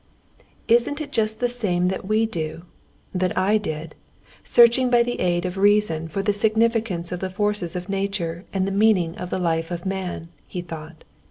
"Isn't 0.67 0.99
it 0.99 1.11
just 1.11 1.39
the 1.39 1.47
same 1.47 1.87
that 1.89 2.07
we 2.07 2.25
do, 2.25 2.63
that 3.13 3.37
I 3.37 3.59
did, 3.59 3.93
searching 4.43 4.89
by 4.89 5.03
the 5.03 5.19
aid 5.19 5.45
of 5.45 5.59
reason 5.59 6.07
for 6.07 6.23
the 6.23 6.33
significance 6.33 7.11
of 7.11 7.19
the 7.19 7.29
forces 7.29 7.75
of 7.75 7.87
nature 7.87 8.43
and 8.51 8.65
the 8.65 8.71
meaning 8.71 9.15
of 9.19 9.29
the 9.29 9.37
life 9.37 9.69
of 9.69 9.85
man?" 9.85 10.29
he 10.47 10.63
thought. 10.63 11.03